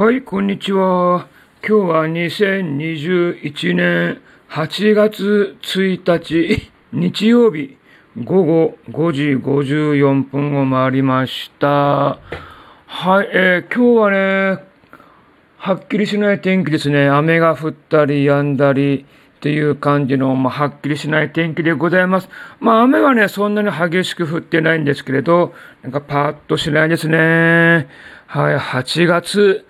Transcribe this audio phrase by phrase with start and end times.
[0.00, 1.28] はい、こんにちは。
[1.62, 7.76] 今日は2021年8月1日日曜日
[8.24, 11.66] 午後5時54分を回りました。
[11.68, 12.18] は
[13.22, 14.10] い、えー、今日は
[14.56, 14.64] ね、
[15.58, 17.10] はっきりしない天気ですね。
[17.10, 19.04] 雨が降ったり止んだり
[19.40, 22.30] っていう感じの、まあ、はっきりしない天気でございます。
[22.58, 27.86] まあ、雨はね、そんなに激しく降ってないんですけれど、なんかパーッとしないですね。
[28.26, 29.66] はい、8月。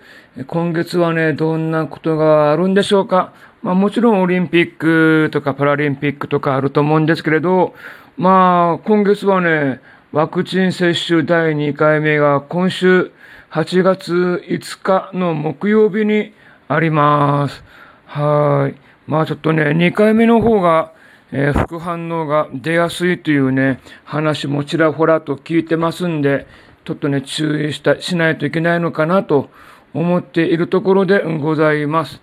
[0.47, 3.33] 今月はね、どんなことがあるんでしょうか。
[3.61, 7.75] まあもちろんオリンピックとかパラリンピックとかあると思うんですけれど、
[8.15, 9.81] まあ今月はね、
[10.13, 13.11] ワクチン接種第2回目が今週
[13.51, 16.33] 8月5日の木曜日に
[16.69, 17.61] あります。
[18.05, 18.79] はい。
[19.07, 20.93] まあちょっとね、2回目の方が、
[21.33, 26.47] えー、副反応が出やすいというね、話もちらほらと聞いてますんで、
[26.85, 29.49] ちょっとね、注意した、しないといけないのかなと
[29.93, 32.21] 思っているところでございます。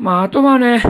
[0.00, 0.82] まあ、あとはね、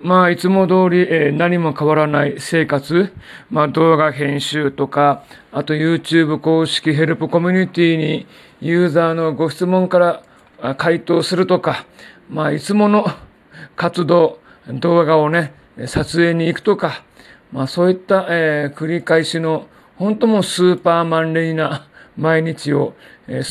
[0.00, 3.12] まあ、いつも通り、えー、何も変わらない生活、
[3.48, 8.26] まあ、動画編集とか、あと YouTube 公式ヘルプコミュニティに
[8.60, 10.22] ユーザーのご質問か
[10.60, 11.86] ら回答するとか、
[12.28, 13.06] まあ、いつもの
[13.76, 15.54] 活動、動画をね、
[15.86, 17.02] 撮影に行くとか、
[17.52, 21.86] まあ、そういった、えー、繰り返しの、本当もスーパーマンレイな
[22.16, 22.94] 毎日を、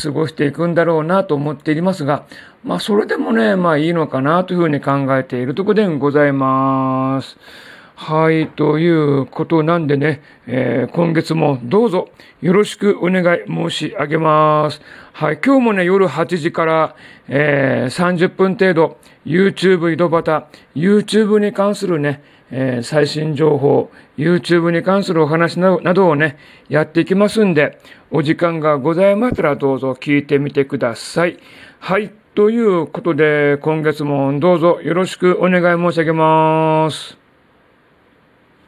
[0.02, 2.26] 過ごしていくんだろうなと思っていますが、
[2.64, 7.38] まあそれでもね、まあいいのかなというふうに考えているところでございます。
[7.98, 12.10] はい、ということなんでね、えー、今月もどうぞ
[12.42, 14.82] よろしくお願い申し上げます。
[15.14, 16.96] はい、今日もね、夜8時から、
[17.30, 20.44] えー、30分程度、YouTube 井戸端、
[20.76, 26.38] YouTube に関するね、えー、最新情報、YouTube に関するお話などをね、
[26.70, 27.80] やっていきますんで、
[28.12, 31.38] お時間がございましたらどうぞ聞いてみてください。
[31.80, 32.12] はい。
[32.36, 37.25] ということで、今月もどうぞよろしくお願い申し上げます。